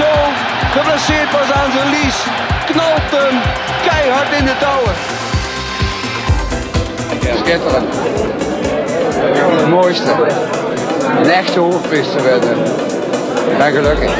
[0.00, 0.12] Zo
[0.76, 2.16] geblesseerd was aan zijn lies,
[2.70, 3.40] knalt hem
[3.88, 4.94] keihard in de touwen.
[7.44, 7.94] Schitterend.
[9.58, 10.14] Het mooiste.
[11.18, 12.58] Een echte hoofdpriester werden.
[13.50, 14.12] Ik ben gelukkig.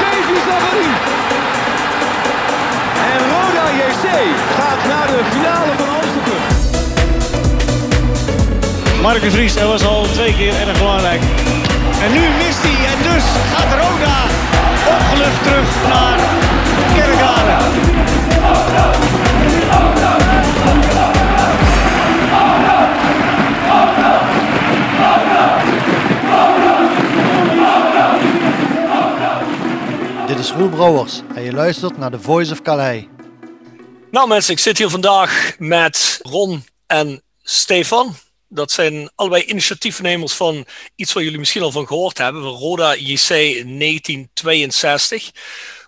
[0.00, 0.90] Davy Savary.
[3.12, 4.06] En Roda JC
[4.58, 6.42] gaat naar de finale van Amsterdam.
[9.02, 11.20] Marcus Ries, dat was al twee keer erg belangrijk.
[12.04, 12.86] En nu mist hij.
[12.92, 14.48] En dus gaat Roda
[14.90, 16.18] opgelucht terug naar
[16.94, 17.68] Kerkrade.
[30.26, 33.04] Dit is Roel Brouwers en je luistert naar The Voice of Calais.
[34.10, 38.14] Nou mensen, ik zit hier vandaag met Ron en Stefan.
[38.52, 42.94] Dat zijn allebei initiatiefnemers van iets waar jullie misschien al van gehoord hebben, van Roda
[42.94, 45.30] JC 1962.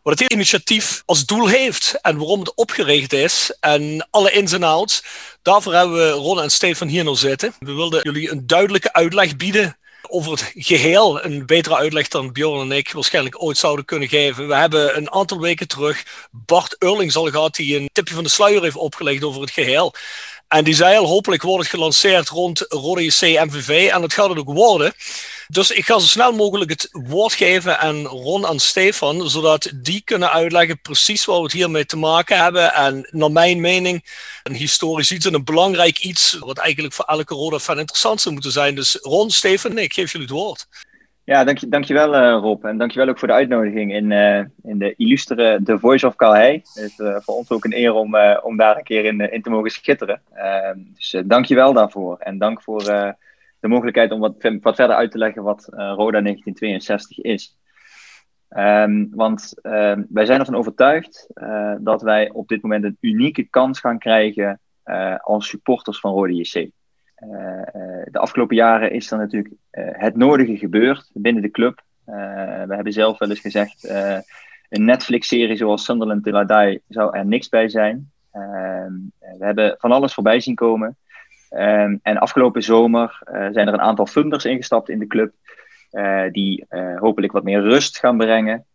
[0.03, 4.63] Wat het initiatief als doel heeft en waarom het opgericht is en alle ins en
[4.63, 5.05] outs.
[5.43, 7.55] Daarvoor hebben we Ron en Stefan hier nog zitten.
[7.59, 9.77] We wilden jullie een duidelijke uitleg bieden
[10.09, 11.25] over het geheel.
[11.25, 14.49] Een betere uitleg dan Bjorn en ik waarschijnlijk ooit zouden kunnen geven.
[14.49, 18.31] We hebben een aantal weken terug Bart Eurlings al gehad die een tipje van de
[18.31, 19.95] sluier heeft opgelegd over het geheel.
[20.53, 23.91] En die zei al, hopelijk wordt het gelanceerd rond Rode JC MVV.
[23.93, 24.93] En dat gaat het ook worden.
[25.49, 30.03] Dus ik ga zo snel mogelijk het woord geven aan Ron en Stefan, zodat die
[30.05, 32.75] kunnen uitleggen precies waar we het hiermee te maken hebben.
[32.75, 34.05] En naar mijn mening
[34.43, 38.35] een historisch iets en een belangrijk iets, wat eigenlijk voor elke Roda fan interessant zou
[38.35, 38.75] moeten zijn.
[38.75, 40.67] Dus Ron, Stefan, ik geef jullie het woord.
[41.25, 42.65] Ja, dank, je- dankjewel eh, Rob.
[42.65, 46.75] En dankjewel ook voor de uitnodiging in, eh, in de illustere The Voice of Calais.
[46.75, 49.43] Het is eh, voor ons ook een eer om, om daar een keer in, in
[49.43, 50.23] te mogen schitteren.
[50.33, 52.17] Ehm, dus uh, dankjewel daarvoor.
[52.19, 52.85] En dank voor
[53.61, 57.57] de mogelijkheid om wat, wat verder uit te leggen wat Roda 1962 is.
[58.49, 61.27] Ehm, want ehm, wij zijn ervan overtuigd
[61.79, 64.61] dat wij op dit moment een unieke kans gaan krijgen
[65.23, 66.71] als supporters van Roda JC.
[67.31, 71.83] Eh, eh, de afgelopen jaren is er natuurlijk eh, het nodige gebeurd binnen de club.
[72.05, 73.89] We hebben zelf wel eens gezegd,
[74.69, 78.11] een Netflix-serie zoals Sunderland Till I zou er niks bij zijn.
[78.33, 80.97] Ehm, we hebben van alles voorbij zien komen.
[81.49, 85.33] Ehm, en afgelopen zomer zijn er een aantal funders ingestapt in de club.
[86.31, 86.67] die
[86.97, 88.67] hopelijk wat meer rust gaan brengen.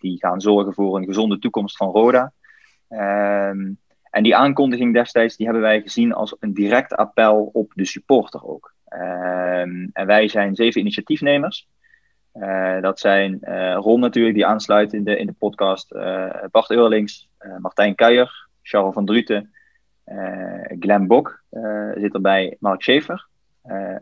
[0.00, 2.32] Die gaan zorgen voor een gezonde toekomst van Roda.
[2.88, 3.72] Ehm,
[4.14, 8.46] en die aankondiging destijds die hebben wij gezien als een direct appel op de supporter
[8.46, 8.74] ook.
[8.84, 11.68] Ehm, en wij zijn zeven initiatiefnemers.
[12.32, 15.92] Eh, dat zijn eh, Ron natuurlijk, die aansluit in de, in de podcast.
[15.92, 19.52] eh, Bart Eurlings, Martijn Kuijer, Charles van Druten,
[20.78, 21.42] Glenn Bok
[21.94, 23.26] zit erbij, Mark Schaefer.
[23.62, 23.96] Eh,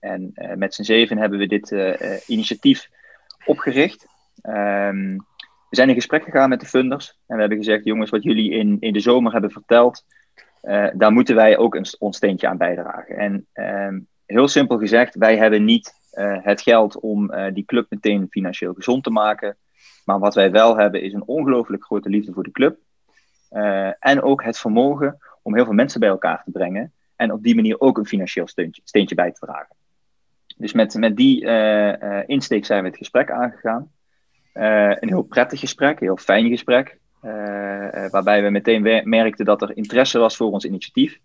[0.00, 1.74] en en met z'n zeven hebben we dit
[2.26, 2.88] initiatief
[3.44, 4.06] opgericht.
[4.42, 5.18] Ehm,
[5.70, 8.50] we zijn in gesprek gegaan met de funders en we hebben gezegd: jongens, wat jullie
[8.50, 10.04] in, in de zomer hebben verteld,
[10.60, 13.16] eh, daar moeten wij ook een, ons steentje aan bijdragen.
[13.16, 17.86] En ehm, heel simpel gezegd, wij hebben niet eh, het geld om eh, die club
[17.88, 19.56] meteen financieel gezond te maken.
[20.04, 22.78] Maar wat wij wel hebben is een ongelooflijk grote liefde voor de club.
[23.98, 26.92] En ook het vermogen om heel veel mensen bij elkaar te brengen.
[27.16, 29.76] En op die manier ook een financieel steuntje, steentje bij te dragen.
[30.56, 31.44] Dus met, met die
[32.26, 33.90] insteek zijn we het gesprek aangegaan.
[34.52, 36.98] Eh, een heel prettig gesprek, een heel fijn gesprek.
[37.20, 41.18] eh, eh, waarbij we meteen merkten dat er interesse was voor ons initiatief.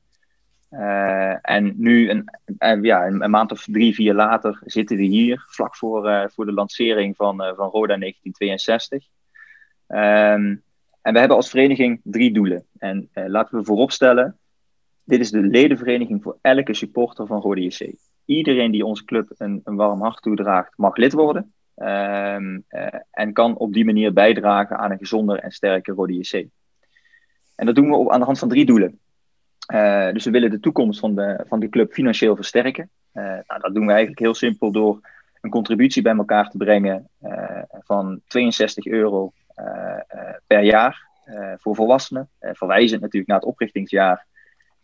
[1.42, 6.32] En nu, een, ja, een, maand of drie, vier later, zitten we hier, vlak voor,
[6.34, 9.08] voor de lancering van, van Roda 1962.
[9.88, 10.56] Ehm,
[11.02, 12.66] en we hebben als vereniging drie doelen.
[12.78, 14.38] En laten we vooropstellen,
[15.04, 17.96] dit is de ledenvereniging voor elke supporter van Rode JC.
[18.26, 21.54] Iedereen die onze club een, een warm hart toedraagt, mag lid worden.
[21.76, 26.48] Ehm, eh, en kan op die manier bijdragen aan een gezonder en sterker Rode JC.
[27.56, 29.00] En dat doen we op, aan de hand van drie doelen.
[29.68, 32.90] Eh, dus we willen de toekomst van de, van de club financieel versterken.
[33.12, 35.00] Eh, nou, dat doen we eigenlijk heel simpel door
[35.42, 37.10] een contributie bij elkaar te brengen
[37.70, 39.34] van 62 euro
[40.48, 41.08] per jaar
[41.58, 42.30] voor volwassenen.
[42.40, 44.26] verwijzend natuurlijk naar het oprichtingsjaar.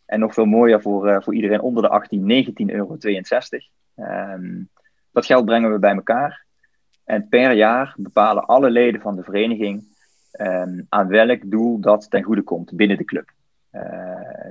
[0.05, 2.97] En nog veel mooier voor, voor iedereen onder de 18, 19,62 euro.
[3.95, 4.69] Um,
[5.11, 6.45] dat geld brengen we bij elkaar.
[7.03, 9.83] En per jaar bepalen alle leden van de vereniging
[10.39, 13.31] um, aan welk doel dat ten goede komt binnen de club.
[13.71, 13.83] Uh,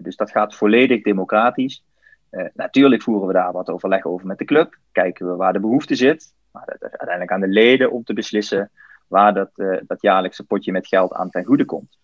[0.02, 1.84] dus dat gaat volledig democratisch.
[2.30, 4.78] Uh, natuurlijk voeren we daar wat overleg over met de club.
[4.92, 6.34] Kijken we waar de behoefte zit.
[6.52, 8.70] Maar dat is uiteindelijk aan de leden om te beslissen
[9.06, 11.98] waar dat, uh, dat jaarlijkse potje met geld aan ten goede komt.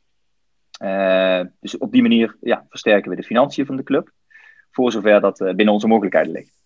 [1.60, 4.10] dus op die manier ja, versterken we de financiën van de club.
[4.70, 6.56] Voor zover dat binnen onze mogelijkheden ligt.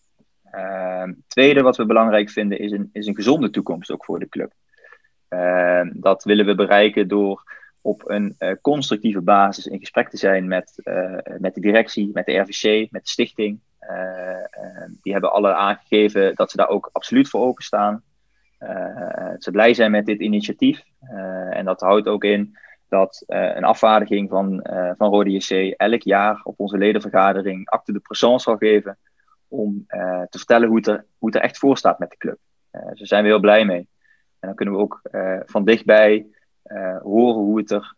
[0.55, 4.29] Uh, tweede wat we belangrijk vinden is een, is een gezonde toekomst ook voor de
[4.29, 4.53] club.
[5.31, 7.43] Uh, dat willen we bereiken door
[7.81, 12.27] op een uh, constructieve basis in gesprek te zijn met, uh, met de directie, met
[12.27, 13.61] de RVC, met de stichting.
[13.79, 18.03] Ehm, die hebben alle aangegeven dat ze daar ook absoluut voor openstaan.
[19.39, 20.83] ze blij zijn met dit initiatief.
[21.51, 22.57] en dat houdt ook in
[22.89, 24.67] dat een afvaardiging van,
[24.97, 28.99] van Rode JC elk jaar op onze ledenvergadering acte de présence zal geven
[29.51, 32.39] om uh, te vertellen hoe het, er, hoe het echt voor staat met de club.
[32.73, 33.89] Uh, daar zijn we heel blij mee.
[34.39, 36.27] En dan kunnen we ook uh, van dichtbij
[37.03, 37.95] horen hoe het, er,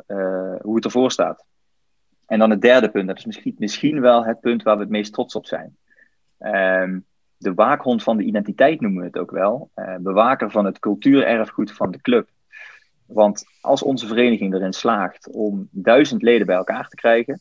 [0.63, 1.45] hoe het ervoor staat.
[2.27, 4.91] En dan het derde punt, dat is misschien, misschien wel het punt waar we het
[4.91, 5.77] meest trots op zijn.
[6.39, 7.05] Um,
[7.37, 9.71] de waakhond van de identiteit noemen we het ook wel.
[9.99, 12.29] bewaker van het cultuurerfgoed van de club.
[13.07, 17.41] Want als onze vereniging erin slaagt om duizend leden bij elkaar te krijgen,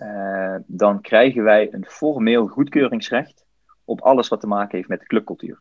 [0.00, 3.44] uh, dan krijgen wij een formeel goedkeuringsrecht
[3.84, 5.60] op alles wat te maken heeft met de clubcultuur.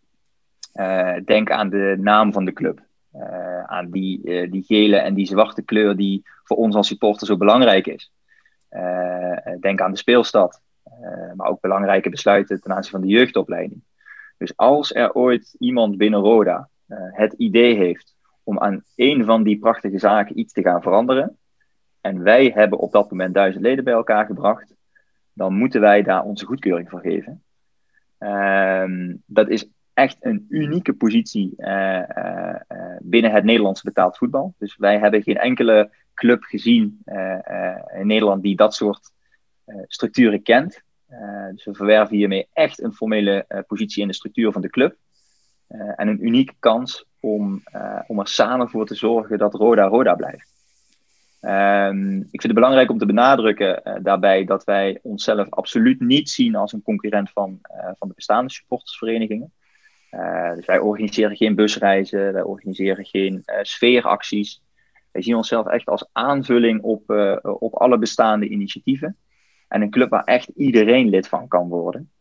[0.74, 2.81] Uh, denk aan de naam van de club.
[3.15, 7.38] Uh, aan die, die gele en die zwarte kleur die voor ons als supporter zo
[7.38, 8.12] belangrijk is.
[9.59, 10.62] denk aan de speelstad.
[11.36, 13.81] maar ook belangrijke besluiten ten aanzien van de jeugdopleiding.
[14.38, 16.69] Dus als er ooit iemand binnen Roda
[17.12, 21.38] het idee heeft om aan een van die prachtige zaken iets te gaan veranderen,
[22.01, 24.75] en wij hebben op dat moment duizend leden bij elkaar gebracht,
[25.34, 27.44] dan moeten wij daar onze goedkeuring voor geven.
[28.19, 32.56] Uh, dat is echt een unieke positie uh, uh,
[33.00, 34.54] binnen het Nederlandse betaald voetbal.
[34.57, 37.01] Dus wij hebben geen enkele club gezien
[37.94, 39.12] in Nederland die dat soort
[39.88, 40.81] structuren kent.
[41.51, 44.96] dus we verwerven hiermee echt een formele positie in de structuur van de club.
[45.68, 47.63] en een unieke kans om,
[48.07, 50.58] om er samen voor te zorgen dat Roda Roda blijft.
[51.41, 56.30] Um, ik vind het belangrijk om te benadrukken uh, daarbij dat wij onszelf absoluut niet
[56.30, 59.53] zien als een concurrent van, uh, van de bestaande supportersverenigingen.
[60.12, 64.62] Uh, wij organiseren geen busreizen, wij organiseren geen sfeeracties.
[65.12, 67.09] Wij zien onszelf echt als aanvulling op,
[67.41, 69.18] op alle bestaande initiatieven.
[69.68, 72.12] En een club waar echt iedereen lid van kan worden.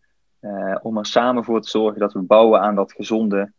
[0.82, 3.52] om er samen voor te zorgen dat we bouwen aan dat gezonde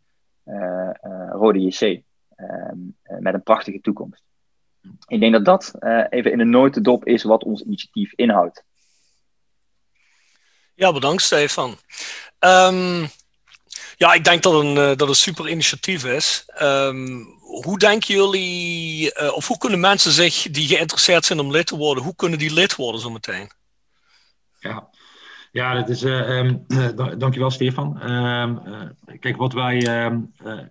[1.30, 2.02] Rode JC.
[2.36, 2.78] Ehm,
[3.18, 4.29] met een prachtige toekomst.
[5.06, 8.64] Ik denk dat dat uh, even in een notendop is wat ons initiatief inhoudt.
[10.74, 11.78] Ja, bedankt Stefan.
[12.38, 13.08] Um,
[13.96, 16.44] ja, ik denk dat een, uh, dat een super initiatief is.
[16.62, 21.66] Um, hoe denken jullie, uh, of hoe kunnen mensen zich die geïnteresseerd zijn om lid
[21.66, 23.50] te worden, hoe kunnen die lid worden zometeen?
[24.58, 24.88] Ja,
[25.52, 26.64] ja, dat is, uh, um,
[27.18, 28.00] dankjewel Stefan.
[28.02, 28.88] Uh,
[29.20, 29.76] kijk, wat wij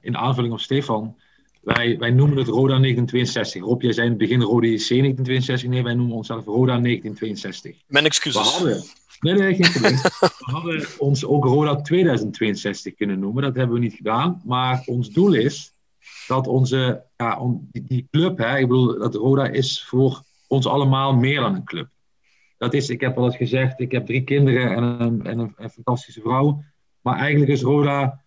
[0.01, 1.19] in aanvulling op Stefan
[1.61, 3.61] wij, wij noemen het Roda 1962.
[3.61, 5.69] Rob, jij zei in het begin Roda JC 1962.
[5.69, 7.75] Nee, wij noemen onszelf Roda 1962.
[7.87, 8.41] Mijn excuses.
[8.41, 8.83] We hadden,
[9.19, 9.95] nee, nee, geen probleem.
[10.19, 13.43] we hadden ons ook Roda 2062 kunnen noemen.
[13.43, 14.41] Dat hebben we niet gedaan.
[14.45, 15.73] Maar ons doel is
[16.27, 17.39] dat onze, ja,
[17.71, 21.63] die, die club, hè, ik bedoel, dat Roda is voor ons allemaal meer dan een
[21.63, 21.87] club.
[22.57, 25.53] Dat is, ik heb al eens gezegd, ik heb drie kinderen en een, en een,
[25.57, 26.63] een fantastische vrouw.
[27.01, 28.21] Maar eigenlijk is Roda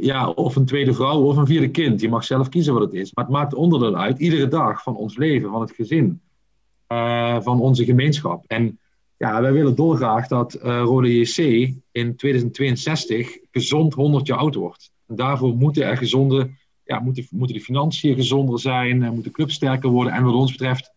[0.00, 2.00] ja, of een tweede vrouw of een vierde kind.
[2.00, 3.14] Je mag zelf kiezen wat het is.
[3.14, 6.20] Maar het maakt onderdeel uit, iedere dag van ons leven, van het gezin,
[6.88, 8.44] uh, van onze gemeenschap.
[8.46, 8.78] En
[9.16, 11.36] ja, wij willen dolgraag dat uh, Rode JC
[11.92, 14.90] in 2062 gezond 100 jaar oud wordt.
[15.06, 16.50] En daarvoor moeten er gezonde,
[16.84, 20.12] ja, moeten, moeten de financiën gezonder zijn, moet de club sterker worden.
[20.12, 20.92] En wat ons betreft,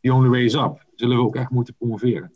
[0.00, 0.86] the only way up.
[0.94, 2.32] Zullen we ook echt moeten promoveren.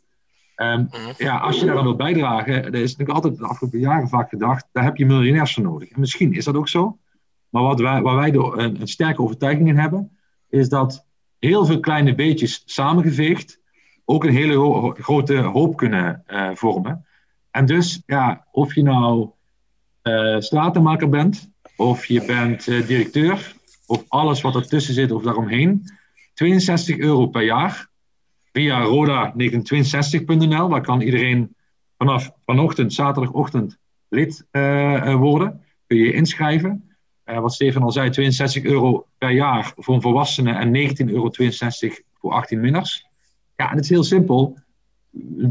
[0.56, 4.08] Um, ja, als je daar dan wil bijdragen, er is natuurlijk altijd de afgelopen jaren
[4.08, 5.90] vaak gedacht, daar heb je miljonairs voor nodig.
[5.90, 6.98] En misschien is dat ook zo.
[7.48, 10.18] Maar wat wij, waar wij de, een, een, sterke overtuiging in hebben,
[10.48, 11.06] is dat
[11.38, 13.60] heel veel kleine beetjes samengeveegd
[14.04, 17.06] ook een hele ho grote hoop kunnen uh, vormen.
[17.50, 19.30] En dus, ja, of je nou
[20.02, 23.54] uh, stratenmaker bent, of je bent eh, directeur,
[23.86, 25.82] of alles wat ertussen zit of daaromheen.
[26.34, 27.88] 62 euro per jaar
[28.54, 30.68] via roda1962.nl.
[30.68, 31.54] Daar kan iedereen
[31.98, 35.62] vanaf vanochtend, zaterdagochtend, lid eh, eh, worden.
[35.86, 36.90] Kun je je inschrijven.
[37.24, 41.30] Eh, wat Stefan al zei, 62 euro per jaar voor een volwassene en 19,62 euro
[42.14, 43.06] voor 18 minners.
[43.56, 44.58] Ja, en het is heel simpel.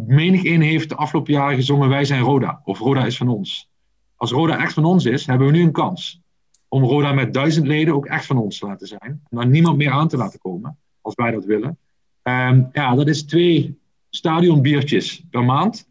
[0.07, 3.69] Menig een heeft de afgelopen jaren gezongen Wij zijn Roda, of Roda is van ons.
[4.15, 6.21] Als Roda echt van ons is, hebben we nu een kans
[6.67, 8.99] om Roda met duizend leden ook echt van ons te laten zijn.
[9.01, 11.77] En daar niemand meer aan te laten komen, als wij dat willen.
[12.23, 15.89] Ehm, ja, dat is twee stadionbiertjes per maand.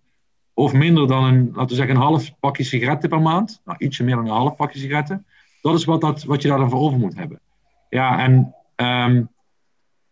[0.54, 3.60] Of minder dan een, laten we zeggen, een half pakje sigaretten per maand.
[3.64, 5.26] Nou, ietsje meer dan een half pakje sigaretten.
[5.62, 7.40] Dat is wat, dat, wat je daar dan voor over moet hebben.
[7.88, 9.28] Ja, en um,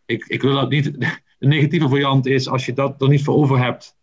[0.06, 0.92] ik, ik wil dat niet.
[1.38, 3.96] De negatieve variant is, als je dat er niet voor over hebt.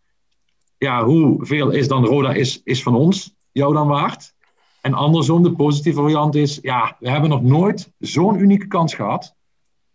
[0.78, 4.34] Ja, hoeveel is dan Roda is, is van ons jou dan waard?
[4.80, 9.36] En andersom, de positieve variant is, ja, we hebben nog nooit zo'n unieke kans gehad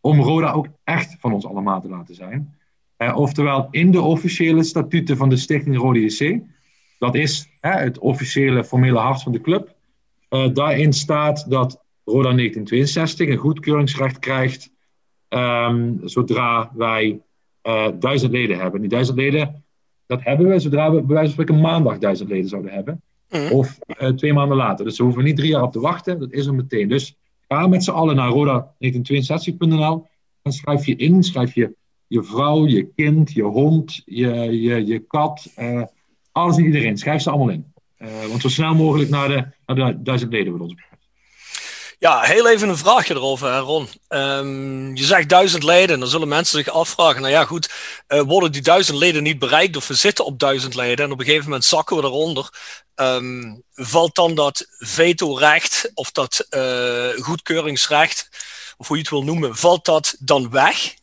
[0.03, 2.55] om Roda ook echt van ons allemaal te laten zijn.
[2.98, 6.41] Uh, oftewel, in de officiële statuten van de Stichting Rode JC,
[7.00, 9.75] dat is het officiële formele hart van de club,
[10.29, 14.72] uh, daarin staat dat Roda 1962 een goedkeuringsrecht krijgt
[15.29, 17.22] um, zodra wij
[17.63, 18.81] uh, duizend leden hebben.
[18.81, 19.63] Die duizend leden,
[20.05, 23.01] dat hebben we zodra we bij wijze van spreken maandag duizend leden zouden hebben.
[23.29, 23.51] Mm.
[23.51, 23.79] Of
[24.15, 24.86] twee maanden later.
[24.86, 26.88] Dus we hoeven niet drie jaar op te wachten, dat is er meteen.
[26.88, 27.15] Dus
[27.53, 30.07] Ga met z'n allen naar roda1962.nl
[30.41, 31.75] en schrijf je in, schrijf je
[32.07, 35.83] je vrouw, je kind, je hond, je, je, je kat, uh,
[36.31, 36.98] alles en iedereen.
[36.98, 37.74] Schrijf ze allemaal in.
[37.98, 40.75] Uh, want zo snel mogelijk naar de, naar de duizend leden wat ons.
[42.03, 43.88] Ja, heel even een vraagje erover, Ron.
[44.10, 47.74] Um, je zegt duizend leden, dan zullen mensen zich afvragen, nou ja goed,
[48.07, 51.19] uh, worden die duizend leden niet bereikt of we zitten op duizend leden en op
[51.19, 52.50] een gegeven moment zakken we eronder.
[52.95, 58.29] Um, valt dan dat veto-recht of dat uh, goedkeuringsrecht,
[58.77, 60.93] of hoe je het wil noemen, valt dat dan weg?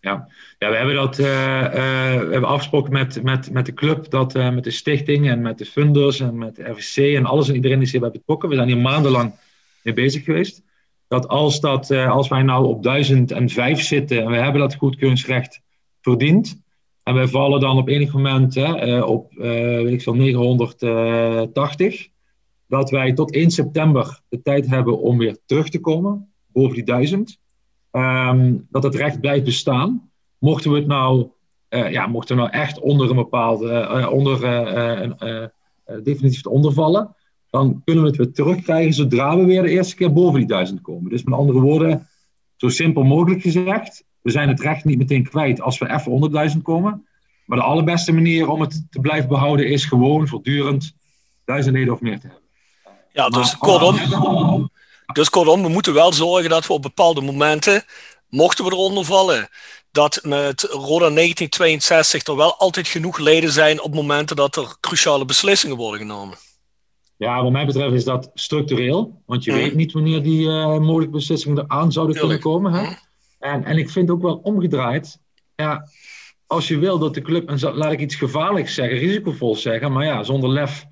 [0.00, 0.28] Ja,
[0.58, 4.64] ja we hebben dat uh, we hebben afgesproken met, met, met de club, dat, met
[4.64, 7.88] de stichting en met de funders en met de RVC en alles en iedereen die
[7.88, 8.48] zich bij betrokken.
[8.48, 9.42] We zijn hier maandenlang
[9.84, 10.62] mee bezig geweest.
[11.08, 15.60] Dat als, dat, uh, als wij nou op 1005 zitten en we hebben dat goedkeuringsrecht
[16.00, 16.62] verdiend.
[17.02, 19.42] En wij vallen dan op enig moment hè, uh, op uh,
[19.82, 22.08] weet ik veel, 980.
[22.66, 26.84] Dat wij tot 1 september de tijd hebben om weer terug te komen boven die
[26.84, 27.38] 1000.
[27.90, 30.10] Um, ehm, dat het recht blijft bestaan.
[30.38, 31.30] Mochten we het nou,
[31.68, 35.50] ja, mochten we nou echt onder een bepaalde, onder een,
[36.02, 37.14] definitief ondervallen
[37.54, 40.80] dan kunnen we het weer terugkrijgen zodra we weer de eerste keer boven die duizend
[40.80, 41.10] komen.
[41.10, 42.08] Dus met andere woorden,
[42.56, 46.30] zo simpel mogelijk gezegd, we zijn het recht niet meteen kwijt als we even onder
[46.30, 47.06] duizend komen.
[47.46, 50.94] Maar de allerbeste manier om het te blijven behouden is gewoon voortdurend
[51.44, 52.42] duizend leden of meer te hebben.
[53.12, 53.96] Ja, dus kortom,
[55.12, 57.84] dus kortom, we moeten wel zorgen dat we op bepaalde momenten,
[58.28, 59.48] mochten we eronder vallen,
[59.90, 65.24] dat met Roda 1962 er wel altijd genoeg leden zijn op momenten dat er cruciale
[65.24, 66.36] beslissingen worden genomen.
[67.16, 69.22] Ja, wat mij betreft is dat structureel.
[69.26, 72.72] Want je weet niet wanneer die uh, mogelijke beslissingen eraan zouden kunnen komen.
[72.72, 72.94] Hè?
[73.38, 75.20] En, en ik vind ook wel omgedraaid.
[75.54, 75.88] Ja,
[76.46, 80.04] als je wil dat de club, en laat ik iets gevaarlijks zeggen, risicovol zeggen, maar
[80.04, 80.86] ja, zonder lef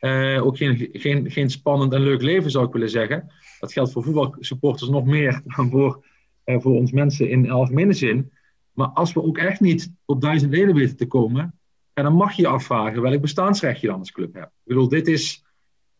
[0.00, 3.32] uh, ook geen, geen, geen spannend en leuk leven zou ik willen zeggen.
[3.60, 6.04] Dat geldt voor voetbalsupporters nog meer dan voor,
[6.44, 8.32] uh, voor ons mensen in algemene zin.
[8.72, 11.58] Maar als we ook echt niet tot duizend leden weten te komen,
[11.92, 14.46] dan mag je je afvragen welk bestaansrecht je dan als club hebt.
[14.46, 15.44] Ik bedoel, dit is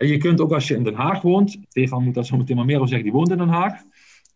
[0.03, 2.57] en je kunt ook als je in Den Haag woont, Stefan moet daar zo meteen
[2.57, 3.73] maar meer over zeggen, die woont in Den Haag.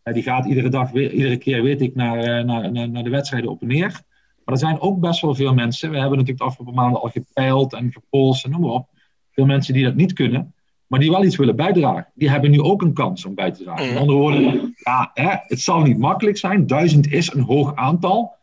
[0.03, 3.03] Uh, die gaat iedere dag, weer, iedere keer weet ik, naar, uh, naar, naar, naar,
[3.03, 4.01] de wedstrijden op en neer.
[4.43, 7.09] Maar er zijn ook best wel veel mensen, we hebben natuurlijk de afgelopen maanden al
[7.09, 8.89] gepeild en gepolst en noem maar op.
[9.31, 10.53] Veel mensen die dat niet kunnen,
[10.87, 12.07] maar die wel iets willen bijdragen.
[12.13, 13.87] Die hebben nu ook een kans om bij te dragen.
[13.87, 16.67] Met andere woorden, ja, hè, het zal niet makkelijk zijn.
[16.67, 18.35] Duizend is een hoog aantal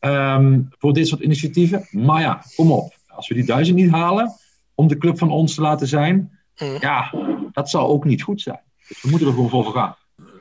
[0.00, 1.86] um, voor dit soort initiatieven.
[1.90, 2.94] Maar ja, kom op.
[3.06, 4.32] Als we die duizend niet halen
[4.74, 6.76] om de club van ons te laten zijn, Mm.
[6.80, 7.14] Ja,
[7.52, 8.60] dat zou ook niet goed zijn.
[8.88, 9.96] Dus we moeten er gewoon voor gaan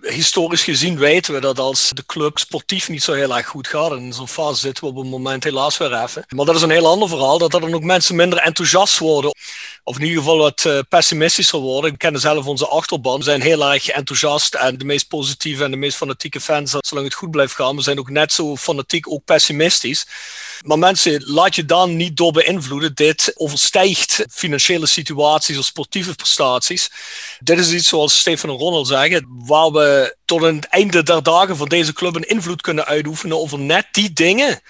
[0.05, 3.91] historisch gezien weten we dat als de club sportief niet zo heel erg goed gaat,
[3.91, 6.25] en in zo'n fase zitten we op een moment helaas weer even.
[6.35, 9.35] Maar dat is een heel ander verhaal, dat er dan ook mensen minder enthousiast worden,
[9.87, 11.91] of in ieder geval wat uh, pessimistischer worden.
[11.91, 15.71] We kennen zelf onze achterban, we zijn heel erg enthousiast en de meest positieve en
[15.71, 19.11] de meest fanatieke fans, zolang het goed blijft gaan, we zijn ook net zo fanatiek,
[19.11, 20.07] ook pessimistisch.
[20.65, 22.95] Maar mensen, laat je dan niet door beïnvloeden.
[22.95, 26.91] Dit overstijgt financiële situaties of sportieve prestaties.
[27.39, 31.57] Dit is iets zoals Stefan en Ronald zeggen, waar we tot het einde der dagen
[31.57, 34.61] van deze club een invloed kunnen uitoefenen over net die dingen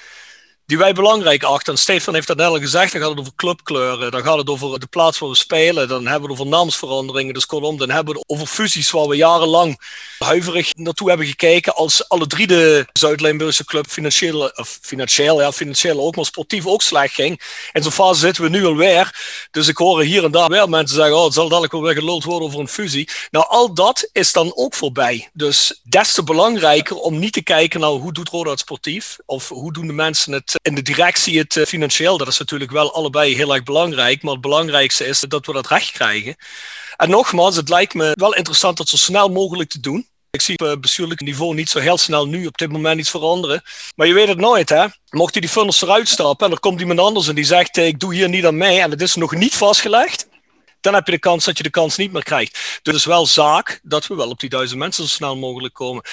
[0.65, 1.73] die wij belangrijk achten.
[1.73, 4.49] En Stefan heeft dat net al gezegd, dan gaat het over clubkleuren, dan gaat het
[4.49, 7.89] over de plaats waar we spelen, dan hebben we het over naamsveranderingen, dus kortom, dan
[7.89, 9.79] hebben we het over fusies waar we jarenlang
[10.19, 15.99] huiverig naartoe hebben gekeken als alle drie de Zuid-Limburgse club financieel, of financieel, ja, financieel
[15.99, 17.41] ook, maar sportief ook slecht ging.
[17.73, 19.23] In zo'n fase zitten we nu alweer.
[19.51, 21.93] Dus ik hoor hier en daar weer mensen zeggen, oh, het zal dadelijk wel weer
[21.93, 23.09] geluld worden over een fusie.
[23.31, 25.29] Nou, al dat is dan ook voorbij.
[25.33, 29.49] Dus des te belangrijker om niet te kijken naar hoe doet Roda het sportief, of
[29.49, 32.17] hoe doen de mensen het in de directie het eh, financieel.
[32.17, 35.67] Dat is natuurlijk wel allebei heel erg belangrijk, maar het belangrijkste is dat we dat
[35.67, 36.35] recht krijgen.
[36.97, 40.07] En nogmaals, het lijkt me wel interessant dat zo snel mogelijk te doen.
[40.29, 43.61] Ik zie op bestuurlijk niveau niet zo heel snel nu op dit moment iets veranderen.
[43.95, 44.85] Maar je weet het nooit, hè?
[45.09, 48.13] Mocht die funnels eruit stappen en er komt iemand anders en die zegt: Ik doe
[48.13, 50.27] hier niet aan mee en het is nog niet vastgelegd
[50.85, 52.53] dan heb je de kans dat je de kans niet meer krijgt.
[52.53, 55.73] Dus het is wel zaak dat we wel op die duizend mensen zo snel mogelijk
[55.73, 56.03] komen.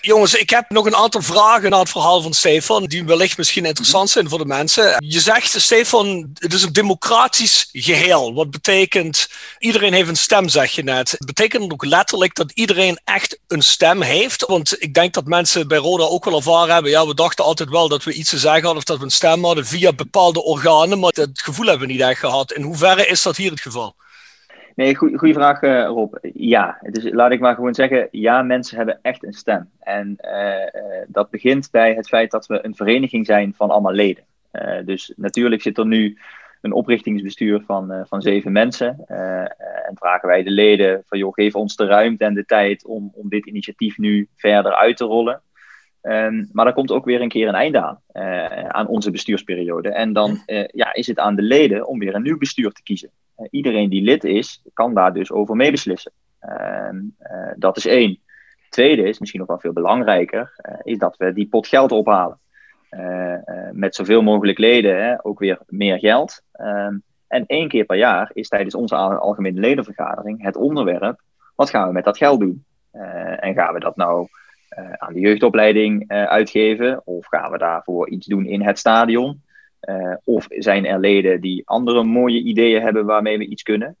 [0.00, 3.64] Jongens, ik heb nog een aantal vragen naar het verhaal van Stefan, die wellicht misschien
[3.64, 5.04] interessant zijn voor de mensen.
[5.08, 8.34] Je zegt, Stefan, het is een democratisch geheel.
[8.34, 11.10] Wat betekent, iedereen heeft een stem, zeg je net.
[11.10, 14.46] Het betekent ook letterlijk dat iedereen echt een stem heeft.
[14.46, 17.68] Want ik denk dat mensen bij Roda ook wel ervaren hebben, ja, we dachten altijd
[17.68, 20.42] wel dat we iets te zeggen hadden of dat we een stem hadden via bepaalde
[20.42, 22.52] organen, maar dat gevoel hebben we niet echt gehad.
[22.52, 23.94] In hoeverre is dat hier het geval?
[24.78, 26.14] Nee, goede vraag uh, Rob.
[26.32, 29.70] Ja, dus laat ik maar gewoon zeggen, ja, mensen hebben echt een stem.
[29.80, 33.92] En uh, uh, dat begint bij het feit dat we een vereniging zijn van allemaal
[33.92, 34.24] leden.
[34.84, 36.18] dus natuurlijk zit er nu
[36.60, 39.04] een oprichtingsbestuur van, van zeven mensen.
[39.06, 43.12] en vragen wij de leden van, joh, geef ons de ruimte en de tijd om,
[43.14, 45.40] om dit initiatief nu verder uit te rollen.
[46.02, 48.00] Um, maar er komt ook weer een keer een einde aan,
[48.72, 49.88] aan onze bestuursperiode.
[49.88, 50.42] En dan
[50.72, 53.10] ja, is het aan de leden om weer een nieuw bestuur te kiezen.
[53.38, 56.12] Eh, iedereen die lid is, kan daar dus over meebeslissen.
[56.40, 56.90] Uh,
[57.56, 58.18] dat is één.
[58.68, 62.38] Tweede is, misschien nog wel veel belangrijker, uh, is dat we die pot geld ophalen.
[63.72, 66.42] met zoveel mogelijk leden, hè, ook weer meer geld.
[66.52, 71.20] Ehm, en één keer per jaar is tijdens onze algemene ledenvergadering het onderwerp:
[71.54, 72.64] wat gaan we met dat geld doen?
[73.40, 74.28] en gaan we dat nou
[74.96, 77.00] aan de jeugdopleiding uitgeven?
[77.04, 79.42] Of gaan we daarvoor iets doen in het stadion?
[79.80, 83.96] Uh, of zijn er leden die andere mooie ideeën hebben waarmee we iets kunnen.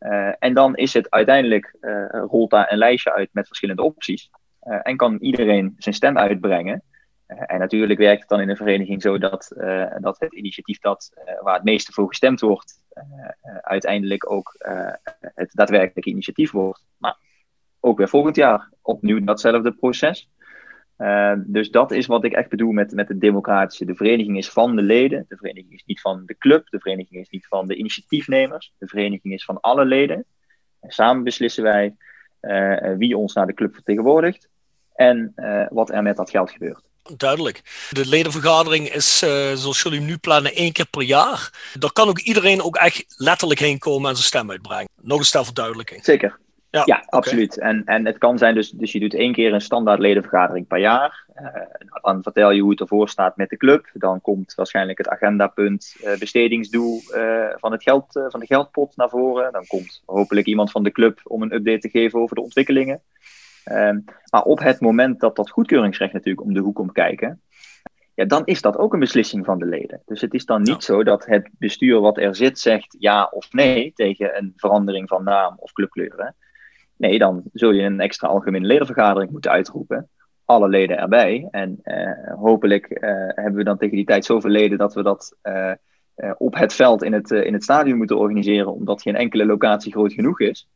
[0.00, 4.30] Uh, en dan is het uiteindelijk, uh, rolt daar een lijstje uit met verschillende opties.
[4.60, 6.82] en kan iedereen zijn stem uitbrengen.
[7.26, 9.52] en natuurlijk werkt het dan in een vereniging zo dat,
[10.00, 12.82] dat het initiatief dat, waar het meeste voor gestemd wordt,
[13.62, 14.54] uiteindelijk ook
[15.34, 16.84] het daadwerkelijke initiatief wordt.
[16.96, 17.16] Maar
[17.80, 20.28] ook weer volgend jaar opnieuw datzelfde proces.
[20.98, 23.84] Uh, dus dat is wat ik echt bedoel met, met de democratische.
[23.84, 25.24] De vereniging is van de leden.
[25.28, 26.70] De vereniging is niet van de club.
[26.70, 28.72] De vereniging is niet van de initiatiefnemers.
[28.78, 30.24] De vereniging is van alle leden.
[30.80, 31.96] En samen beslissen wij
[32.40, 34.48] uh, wie ons naar de club vertegenwoordigt.
[34.94, 36.82] En uh, wat er met dat geld gebeurt.
[37.16, 37.88] Duidelijk.
[37.90, 39.18] De ledenvergadering is,
[39.54, 41.70] zoals jullie nu plannen, één keer per jaar.
[41.78, 44.88] Daar kan ook iedereen ook echt letterlijk heen komen en zijn stem uitbrengen.
[45.00, 46.04] Nog een stel verduidelijking.
[46.04, 46.38] Zeker.
[46.70, 47.58] Ja, ja absoluut.
[47.58, 50.78] En, en het kan zijn, dus, dus je doet één keer een standaard ledenvergadering per
[50.78, 51.26] jaar.
[51.40, 51.46] Uh,
[52.02, 53.90] dan vertel je hoe het ervoor staat met de club.
[53.92, 59.08] Dan komt waarschijnlijk het agendapunt uh, bestedingsdoel uh, van, het geld, van de geldpot naar
[59.08, 59.52] voren.
[59.52, 63.02] Dan komt hopelijk iemand van de club om een update te geven over de ontwikkelingen.
[63.64, 63.98] Ehm,
[64.30, 67.40] maar op het moment dat dat goedkeuringsrecht natuurlijk om de hoek komt kijken,
[68.14, 70.02] ja, dan is dat ook een beslissing van de leden.
[70.06, 73.52] Dus het is dan niet zo dat het bestuur wat er zit zegt ja of
[73.52, 76.34] nee tegen een verandering van naam of clubkleuren.
[76.98, 80.08] Nee, dan zul je een extra algemene ledenvergadering moeten uitroepen.
[80.44, 81.48] Alle leden erbij.
[81.50, 85.36] En uh, hopelijk uh, hebben we dan tegen die tijd zoveel leden dat we dat
[85.42, 85.72] uh,
[86.38, 90.12] op het veld in het, in het stadion moeten organiseren, omdat geen enkele locatie groot
[90.12, 90.68] genoeg is.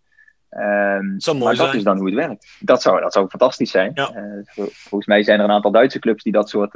[0.50, 1.76] Um, zou maar dat zijn.
[1.76, 2.56] is dan hoe het werkt.
[2.60, 3.90] Dat zou, dat zou fantastisch zijn.
[3.94, 4.12] Ja.
[4.54, 6.72] volgens mij zijn er een aantal Duitse clubs die dat soort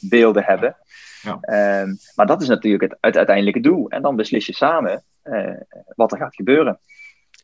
[0.00, 0.76] beelden hebben.
[1.22, 1.80] Ja.
[1.82, 3.90] Um, maar dat is natuurlijk het, het uiteindelijke doel.
[3.90, 5.02] En dan beslis je samen
[5.94, 6.78] wat er gaat gebeuren.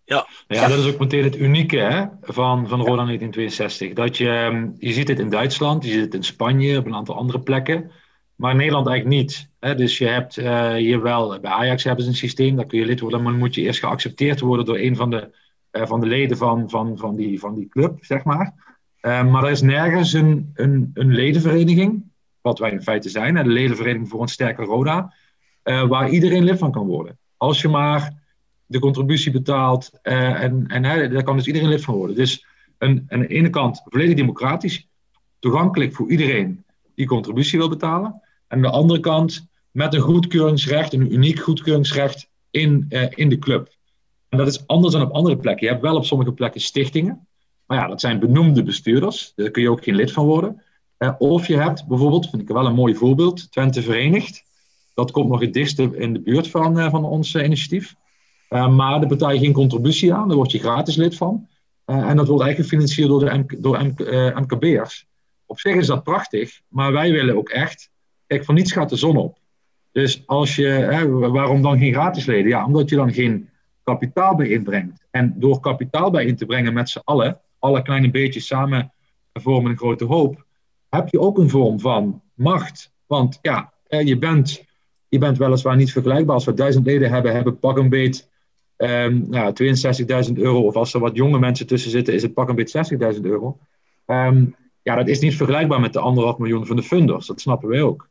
[0.08, 0.26] Ja.
[0.48, 3.92] ja, dat is ook meteen het unieke hè, van, van Roda 1962.
[3.92, 6.94] Dat je, ehm, je ziet het in Duitsland, je ziet het in Spanje, op een
[6.94, 7.90] aantal andere plekken.
[8.34, 9.50] Maar in Nederland eigenlijk niet.
[9.60, 9.74] Hè?
[9.74, 12.84] Dus je hebt uh, hier wel, bij Ajax hebben ze een systeem, daar kun je
[12.84, 15.30] lid worden, maar dan moet je eerst geaccepteerd worden door een van de,
[15.72, 18.54] uh, van de leden van, van, van, die, van die club, zeg maar.
[19.02, 22.04] Uh, maar er is nergens een, een, een ledenvereniging,
[22.40, 25.12] wat wij in feite zijn, de ledenvereniging voor een sterke Roda,
[25.62, 27.18] waar iedereen lid van kan worden.
[27.36, 28.25] Als je maar
[28.66, 29.90] de contributie betaalt.
[30.02, 32.16] Uh, en en daar kan dus iedereen lid van worden.
[32.16, 32.46] Dus
[32.78, 34.88] een, aan de ene kant volledig democratisch,
[35.38, 38.20] toegankelijk voor iedereen die contributie wil betalen.
[38.48, 43.38] En aan de andere kant met een goedkeuringsrecht, een uniek goedkeuringsrecht in, uh, in de
[43.38, 43.74] club.
[44.28, 45.66] En dat is anders dan op andere plekken.
[45.66, 47.26] Je hebt wel op sommige plekken stichtingen.
[47.66, 49.32] Maar ja, dat zijn benoemde bestuurders.
[49.34, 50.62] Daar kun je ook geen lid van worden.
[50.96, 54.44] Eh, of je hebt bijvoorbeeld, vind ik wel een mooi voorbeeld, Twente Verenigd.
[54.94, 57.94] Dat komt nog het dichtste in de buurt van, eh, van ons eh, initiatief.
[58.48, 61.48] Eh, maar betaal je geen contributie aan, daar word je gratis lid van.
[61.84, 65.06] Eh, en dat wordt eigenlijk gefinancierd door de M- door M- eh, MKB'ers.
[65.46, 67.90] Op zich is dat prachtig, maar wij willen ook echt.
[68.26, 69.38] Kijk, van niets gaat de zon op.
[69.92, 72.48] Dus als je, hè, waarom dan geen gratis leden?
[72.48, 73.48] Ja, omdat je dan geen
[73.82, 75.06] kapitaal bij inbrengt.
[75.10, 78.92] En door kapitaal bij in te brengen met z'n allen, alle kleine beetjes samen
[79.32, 80.44] vormen een grote hoop,
[80.88, 82.92] heb je ook een vorm van macht.
[83.06, 84.64] Want ja, je bent,
[85.08, 86.34] je bent weliswaar niet vergelijkbaar.
[86.34, 88.28] Als we duizend leden hebben, hebben pak een beet
[88.76, 90.66] ehm, nou, 62.000 euro.
[90.66, 92.70] Of als er wat jonge mensen tussen zitten, is het pak een beet
[93.16, 93.58] 60.000 euro.
[94.06, 94.44] Ehm,
[94.82, 97.26] ja, dat is niet vergelijkbaar met de anderhalf miljoen van de funders.
[97.26, 98.08] Dat snappen wij ook.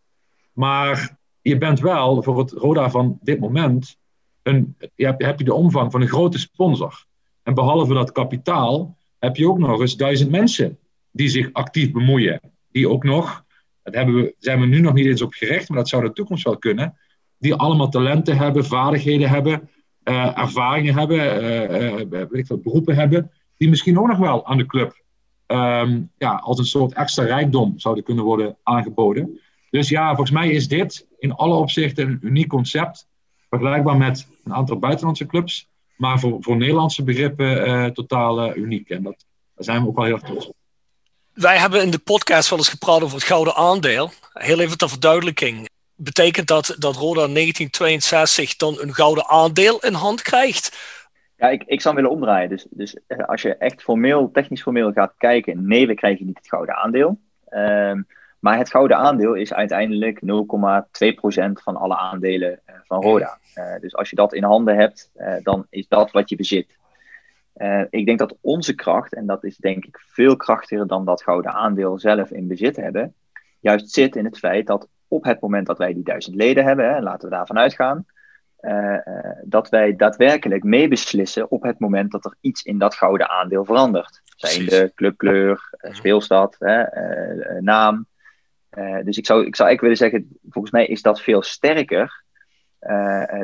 [0.53, 3.97] Maar je bent wel voor het Roda van dit moment.
[4.43, 7.05] Een, je hebt, heb je de omvang van een grote sponsor.
[7.43, 10.77] En behalve dat kapitaal heb je ook nog eens duizend mensen
[11.11, 12.41] die zich actief bemoeien.
[12.71, 13.45] Die ook nog,
[13.83, 16.13] dat hebben we, zijn we nu nog niet eens op gericht, maar dat zou de
[16.13, 16.97] toekomst wel kunnen.
[17.37, 19.69] Die allemaal talenten hebben, vaardigheden hebben,
[20.05, 23.31] eh, ervaringen hebben, veel, beroepen hebben.
[23.57, 25.03] Die misschien ook nog wel aan de club
[25.45, 29.39] ehm, ja, als een soort extra rijkdom zouden kunnen worden aangeboden.
[29.69, 33.07] Dus ja, volgens mij is dit in alle opzichten een uniek concept.
[33.49, 35.69] Vergelijkbaar met een aantal buitenlandse clubs.
[35.97, 38.89] Maar voor, voor Nederlandse begrippen eh, totaal uniek.
[38.89, 40.55] En dat, daar zijn we ook wel heel erg trots op.
[41.33, 44.11] Wij hebben in de podcast wel eens gepraat over het gouden aandeel.
[44.33, 45.69] Heel even ter verduidelijking.
[45.95, 50.93] Betekent dat dat Roda 1962 dan een gouden aandeel in hand krijgt?
[51.37, 52.49] Ja, ik, ik zou willen omdraaien.
[52.49, 56.37] Dus, dus eh, als je echt formeel, technisch formeel gaat kijken, nee, we krijgen niet
[56.37, 57.19] het gouden aandeel.
[57.47, 58.01] Ehm,
[58.39, 63.39] maar het gouden aandeel is uiteindelijk 0,2% van alle aandelen eh, van Roda.
[63.53, 65.11] Eh, dus als je dat in handen hebt,
[65.43, 66.77] dan is dat wat je bezit.
[67.89, 71.51] Ik denk dat onze kracht, en dat is denk ik veel krachtiger dan dat gouden
[71.51, 73.13] aandeel zelf in bezit hebben,
[73.59, 76.93] juist zit in het feit dat op het moment dat wij die duizend leden hebben,
[76.93, 78.05] hè, laten we daarvan uitgaan,
[78.65, 83.29] eh, eh, dat wij daadwerkelijk meebeslissen op het moment dat er iets in dat gouden
[83.29, 84.21] aandeel verandert.
[84.23, 86.83] Zijn de clubkleur, eh, speelstad, hè,
[87.61, 88.07] naam.
[89.03, 92.23] Dus ik zou, ik zou eigenlijk willen zeggen, volgens mij is dat veel sterker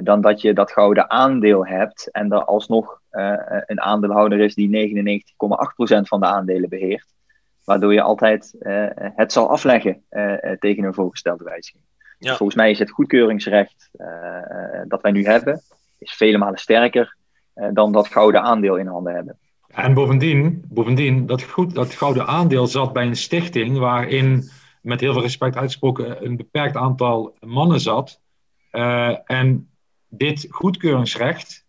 [0.03, 3.01] dan dat je dat gouden aandeel hebt en er alsnog
[3.65, 7.07] een aandeelhouder is die 99,8% van de aandelen beheert.
[7.71, 11.83] Waardoor je altijd eh, het zal afleggen eh, eh, tegen een voorgestelde wijziging.
[11.97, 12.27] Ja.
[12.27, 13.89] Dus volgens mij is het goedkeuringsrecht
[14.87, 15.61] dat wij nu hebben,
[15.97, 17.15] is vele malen sterker
[17.53, 19.37] eh, dan dat gouden aandeel in handen hebben.
[19.67, 24.49] En bovendien, bovendien dat, goed, dat gouden aandeel zat bij een stichting waarin,
[24.81, 28.21] met heel veel respect uitgesproken, een beperkt aantal mannen zat.
[28.69, 29.69] Eh, en
[30.09, 31.65] dit goedkeuringsrecht,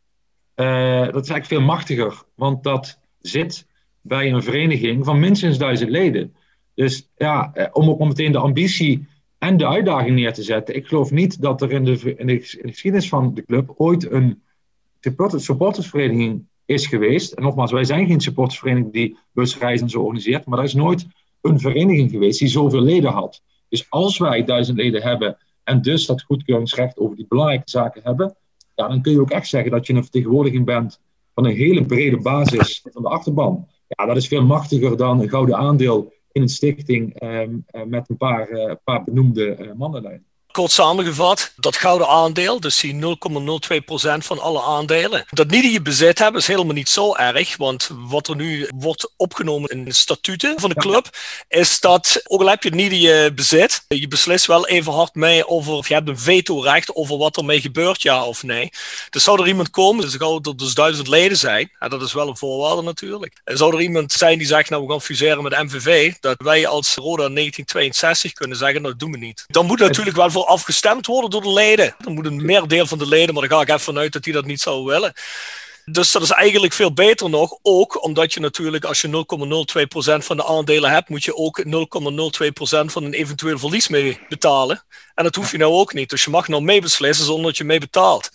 [0.55, 3.67] eh, dat is eigenlijk veel machtiger, want dat zit
[4.03, 6.35] bij een vereniging van minstens duizend leden.
[6.75, 9.07] Dus ja, eh, om ook meteen de ambitie
[9.39, 10.77] en de uitdaging neer te zetten.
[10.77, 14.43] Ik geloof niet dat er in de, in de, geschiedenis van de club ooit een
[15.01, 17.33] supporters- supportersvereniging is geweest.
[17.33, 21.07] En nogmaals, wij zijn geen supportersvereniging die busreizen zo organiseert, maar er is nooit
[21.41, 23.43] een vereniging geweest die zoveel leden had.
[23.69, 28.37] Dus als wij duizend leden hebben en dus dat goedkeuringsrecht over die belangrijke zaken hebben,
[28.75, 31.01] ja, dan kun je ook echt zeggen dat je een vertegenwoordiging bent
[31.35, 33.69] van een hele brede basis van de achterban.
[33.97, 38.09] Ja, dat is veel machtiger dan een gouden aandeel in een stichting ehm, eh, met
[38.09, 40.27] een paar, eh, paar benoemde eh, mannenlijnen.
[40.53, 42.99] Kort samengevat, dat gouden aandeel, dus die 0,02%
[44.19, 47.91] van alle aandelen, dat niet in je bezit hebben is helemaal niet zo erg, want
[47.93, 51.17] wat er nu wordt opgenomen in de statuten van de club,
[51.49, 54.93] is dat, ook al heb je het niet in je bezit, je beslist wel even
[54.93, 58.71] hard mee over, of je hebt een vetorecht over wat ermee gebeurt, ja of nee.
[59.11, 62.13] Dus zou er iemand komen, dus zou er dus duizend leden zijn, en dat is
[62.13, 63.41] wel een voorwaarde natuurlijk.
[63.45, 66.67] En zou er iemand zijn die zegt, nou we gaan fuseren met MVV, dat wij
[66.67, 69.45] als Roda 1962 kunnen zeggen, nou dat doen we niet.
[69.47, 71.95] Dan moet natuurlijk wel voor afgestemd worden door de leden.
[71.99, 74.33] Dan moet een meerdeel van de leden, maar daar ga ik even vanuit dat die
[74.33, 75.13] dat niet zouden willen.
[75.85, 77.59] Dus dat is eigenlijk veel beter nog.
[77.63, 81.71] Ook omdat je natuurlijk, als je 0,02% van de aandelen hebt, moet je ook 0,02%
[82.85, 84.85] van een eventueel verlies mee betalen.
[85.15, 86.11] En dat hoef je nou ook niet.
[86.11, 88.31] Dus je mag nou meebeslissen zonder dat je mee betaalt.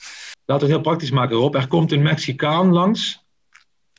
[0.45, 1.55] Laten we het heel praktisch maken, Rob.
[1.55, 3.25] Er komt een Mexicaan langs.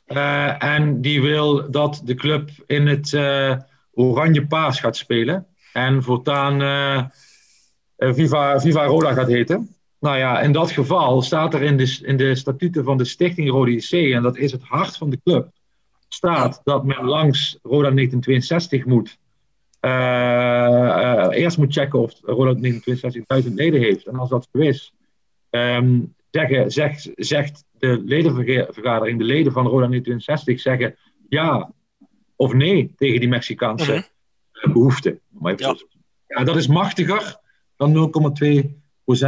[0.05, 3.55] eh, en die wil dat de club in het eh,
[3.93, 5.47] oranje-paars gaat spelen.
[5.73, 7.03] En voortaan eh,
[7.99, 9.75] Viva, Viva Roda gaat heten.
[9.99, 13.49] Nou ja, in dat geval staat er in de, in de statuten van de stichting
[13.49, 15.49] Rode IC, en dat is het hart van de club,
[16.07, 19.17] staat dat men langs Roda 1962 moet.
[19.79, 24.07] eh, eh, eerst moet checken of Roda 1962 duizend leden heeft.
[24.07, 24.93] En als dat zo is,
[25.49, 25.99] ehm,
[26.31, 30.95] zeggen, zegt, zegt de ledenvergadering, de leden van Roda 1960 zeggen
[31.29, 31.71] ja
[32.35, 33.91] of nee tegen die Mexicaanse
[34.61, 34.73] Mhm.
[34.73, 35.19] behoefte.
[35.29, 35.75] Maar ja.
[36.27, 37.37] ja, dat is machtiger
[37.79, 38.11] dan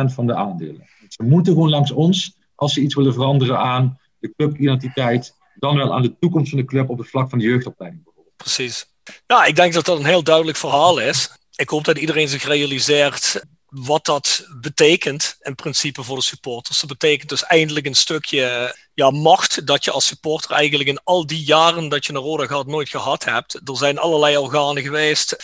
[0.10, 0.88] 0,2% van de aandelen.
[1.08, 5.94] Ze moeten gewoon langs ons, als ze iets willen veranderen aan de clubidentiteit, dan wel
[5.94, 8.36] aan de toekomst van de club op het vlak van de jeugdopleiding bijvoorbeeld.
[8.38, 8.86] Precies.
[9.28, 11.30] Ja, ik denk dat dat een heel duidelijk verhaal is.
[11.56, 16.80] Ik hoop dat iedereen zich realiseert wat dat betekent in principe voor de supporters.
[16.80, 21.26] Dat betekent dus eindelijk een stukje ja, macht dat je als supporter eigenlijk in al
[21.26, 23.54] die jaren dat je naar Roda gaat nooit gehad hebt.
[23.54, 25.36] Er zijn allerlei organen geweest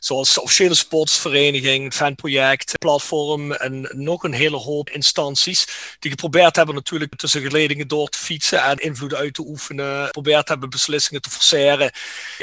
[0.00, 5.66] zoals de officiële sportsvereniging, fanproject, platform en nog een hele hoop instanties
[5.98, 10.48] die geprobeerd hebben natuurlijk tussen geledingen door te fietsen en invloed uit te oefenen, geprobeerd
[10.48, 11.90] hebben beslissingen te forceren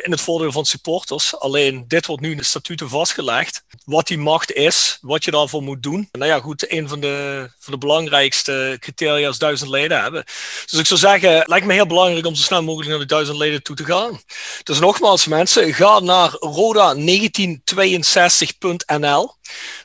[0.02, 1.40] in het voordeel van supporters.
[1.40, 3.64] Alleen dit wordt nu in de statuten vastgelegd.
[3.86, 6.10] Wat die macht is, wat je daarvoor moet doen.
[6.12, 10.24] Nou ja, goed, een van de, van de belangrijkste criteria is duizend leden hebben.
[10.66, 13.38] Dus ik zou zeggen, lijkt me heel belangrijk om zo snel mogelijk naar de duizend
[13.38, 14.22] leden toe te gaan.
[14.64, 19.32] Dus nogmaals mensen, ga naar Roda 19 1962.nl.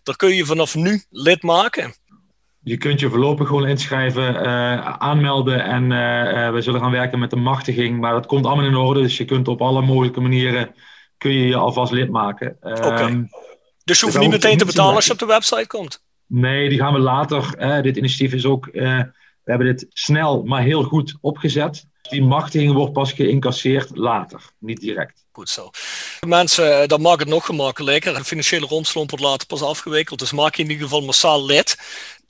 [0.03, 1.95] Daar kun je vanaf nu lid maken.
[2.63, 7.31] Je kunt je voorlopig gewoon inschrijven, uh, aanmelden en uh, we zullen gaan werken met
[7.31, 8.01] de machtiging.
[8.01, 10.75] Maar dat komt allemaal in orde, dus je kunt op alle mogelijke manieren
[11.17, 12.57] kun je, je alvast lid maken.
[12.61, 12.87] Oké.
[12.87, 13.29] Okay.
[13.85, 16.03] Dus je hoeft niet meteen te betalen als je op de website komt?
[16.27, 17.83] Nee, die gaan we later.
[17.83, 19.11] dit initiatief is ook, we
[19.45, 21.87] hebben dit snel, maar heel goed opgezet.
[22.03, 25.27] Die machtiging wordt pas geïncasseerd later, niet direct.
[25.39, 25.71] Goed zo.
[26.27, 28.15] Mensen, eh, dat maakt het nog gemakkelijker.
[28.15, 30.19] De financiële romslomp wordt later pas afgewikkeld.
[30.19, 31.77] Dus maak je in ieder geval massaal lid.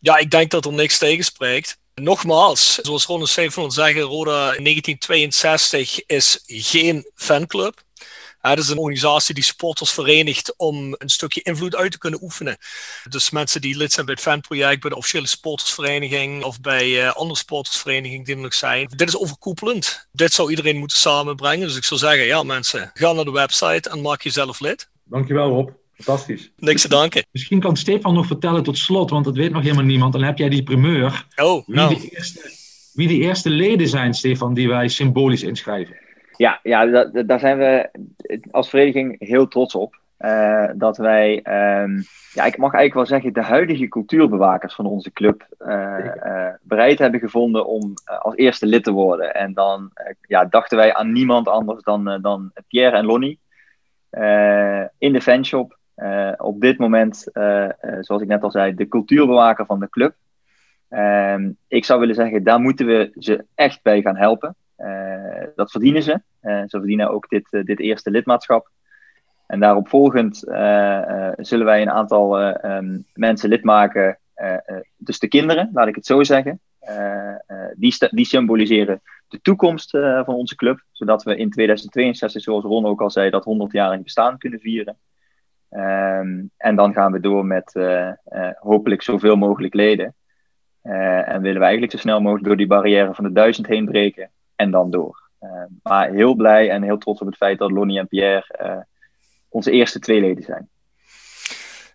[0.01, 1.79] Ja, ik denk dat er niks tegen spreekt.
[1.94, 7.83] Nogmaals, zoals Ron en Stefan zeggen, Roda in 1962 is geen fanclub.
[8.40, 12.57] Het is een organisatie die supporters verenigt om een stukje invloed uit te kunnen oefenen.
[13.09, 17.12] Dus mensen die lid zijn bij het fanproject, bij de officiële sportersvereniging of bij uh,
[17.12, 18.88] andere sportersverenigingen die er nog zijn.
[18.96, 20.09] Dit is overkoepelend.
[20.12, 21.66] Dit zou iedereen moeten samenbrengen.
[21.66, 24.90] Dus ik zou zeggen, ja mensen, ga naar de website en maak jezelf lid.
[25.05, 25.70] Dankjewel Rob.
[25.94, 26.51] Fantastisch.
[26.57, 27.27] Niks te danken.
[27.31, 30.12] Misschien kan Stefan nog vertellen tot slot, want dat weet nog helemaal niemand.
[30.12, 31.27] Dan heb jij die primeur.
[31.37, 31.88] Oh, nou.
[31.88, 32.53] Wie de eerste,
[32.92, 35.96] wie de eerste leden zijn, Stefan, die wij symbolisch inschrijven.
[36.38, 37.90] Ja, ja daar zijn we
[38.51, 40.01] als vereniging heel trots op.
[40.18, 45.12] Uh, dat wij, um, ja, ik mag eigenlijk wel zeggen, de huidige cultuurbewakers van onze
[45.12, 49.35] club uh, uh, bereid hebben gevonden om als eerste lid te worden.
[49.35, 53.38] En dan ja, dachten wij aan niemand anders dan, dan Pierre en Lonnie
[54.98, 55.79] in de fanshop.
[56.37, 57.24] op dit moment,
[58.01, 60.14] zoals ik net al zei, de cultuurbewaker van de club.
[60.88, 64.57] Ehm, ik zou willen zeggen, daar moeten we ze echt bij gaan helpen.
[64.79, 66.21] Eh, dat verdienen ze.
[66.41, 68.71] Eh, ze verdienen ook dit, eh, dit eerste lidmaatschap.
[69.47, 70.37] En daarop volgend
[71.37, 74.19] zullen wij een aantal um, mensen lid maken.
[74.97, 76.61] dus de kinderen, laat ik het zo zeggen.
[77.75, 80.85] die, die symboliseren de toekomst van onze club.
[80.93, 84.97] Zodat we in 2062, zoals Ron ook al zei, dat 100-jarig bestaan kunnen vieren.
[85.71, 87.73] Um, en dan gaan we door met
[88.59, 90.14] hopelijk zoveel mogelijk leden.
[90.83, 94.31] En willen we eigenlijk zo snel mogelijk door die barrière van de duizend heen breken
[94.59, 95.29] en dan door.
[95.40, 95.51] Uh,
[95.83, 98.77] maar heel blij en heel trots op het feit dat Lonnie en Pierre uh,
[99.49, 100.68] onze eerste twee leden zijn.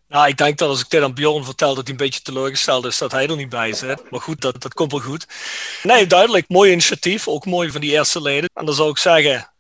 [0.08, 2.86] Nou, ik denk dat als ik dit aan Bjorn vertel, dat hij een beetje teleurgesteld
[2.86, 4.12] is dat hij er niet bij zit.
[4.12, 5.28] Maar goed, dat, dat komt wel goed.
[5.84, 6.50] Nee, duidelijk.
[6.50, 7.28] Mooi initiatief.
[7.28, 8.50] Ook mooi van die eerste leden.
[8.54, 9.53] En dan zou ik zeggen,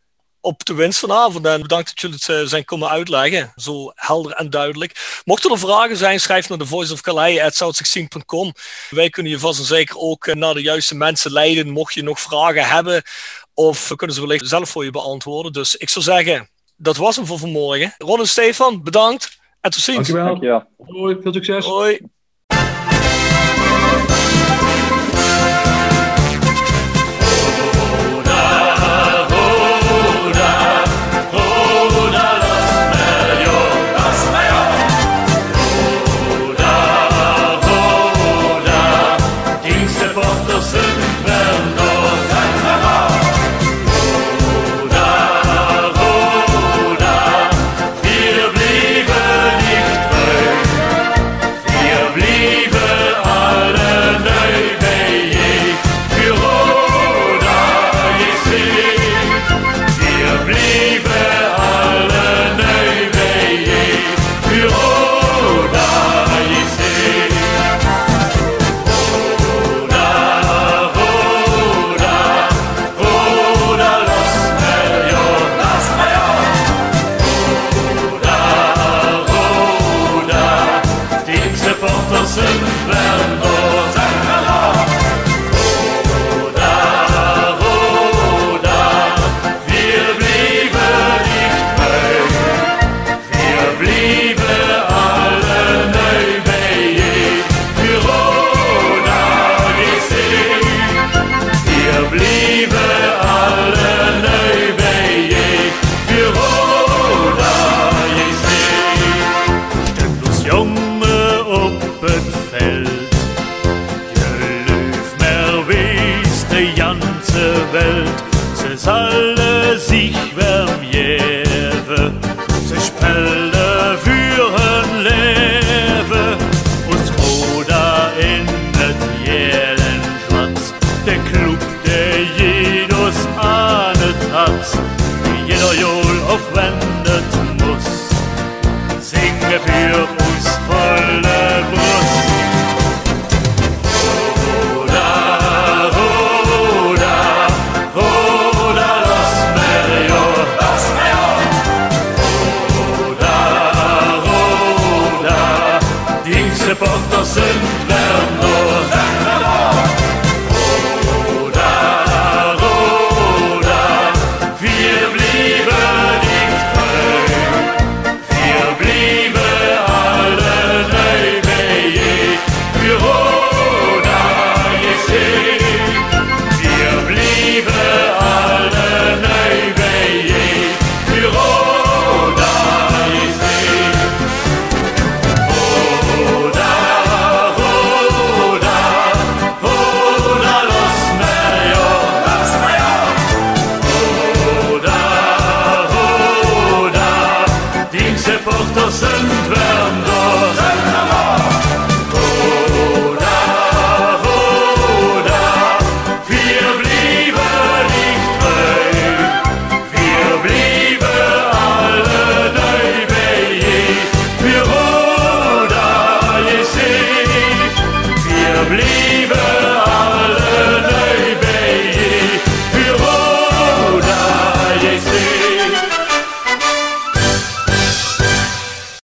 [0.43, 1.45] op de winst vanavond.
[1.45, 3.53] En bedankt dat jullie het eh, zijn komen uitleggen.
[3.55, 5.21] Zo helder en duidelijk.
[5.25, 8.53] Mochten er vragen zijn, schrijf naar de Voice of Calais.south16.com.
[8.89, 11.69] Wij kunnen je vast en zeker ook eh, naar de juiste mensen leiden.
[11.69, 13.03] Mocht je nog vragen hebben,
[13.53, 15.53] of we kunnen ze wellicht zelf voor je beantwoorden.
[15.53, 17.93] Dus ik zou zeggen, dat was hem voor vanmorgen.
[17.97, 19.41] Ron en Stefan, bedankt.
[19.61, 19.95] En tot ziens.
[19.95, 20.25] Dankjewel.
[20.25, 20.63] Dankjewel.
[20.77, 21.65] Hoi, veel succes.
[21.65, 21.99] Hoi.